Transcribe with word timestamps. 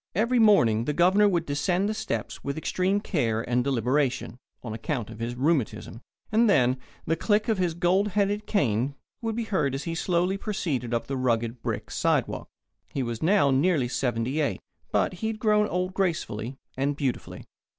Every 0.15 0.39
morning 0.39 0.85
the 0.85 0.93
Governor 0.97 1.29
would 1.29 1.45
descend 1.45 1.87
the 1.87 1.93
steps 1.93 2.43
with 2.43 2.57
extreme 2.57 3.01
care 3.01 3.47
and 3.47 3.63
deliberation 3.63 4.39
on 4.63 4.73
account 4.73 5.11
of 5.11 5.19
his 5.19 5.35
rheumatism 5.35 6.01
and 6.31 6.49
then 6.49 6.77
the 7.05 7.15
click 7.15 7.47
of 7.47 7.59
his 7.59 7.75
gold 7.75 8.07
headed 8.07 8.47
cane 8.47 8.95
would 9.21 9.35
be 9.35 9.43
heard 9.43 9.75
as 9.75 9.83
he 9.83 9.93
slowly 9.93 10.37
proceeded 10.39 10.91
up 10.91 11.05
the 11.05 11.17
rugged 11.17 11.61
brick 11.61 11.91
sidewalk. 11.91 12.49
He 12.91 13.03
was 13.03 13.21
now 13.21 13.51
nearly 13.51 13.87
seventy 13.87 14.39
eight, 14.41 14.59
but 14.91 15.13
he 15.21 15.27
had 15.27 15.37
grown 15.37 15.67
old 15.67 15.93
gracefully 15.93 16.57
and 16.75 16.95
beautifully. 16.95 17.45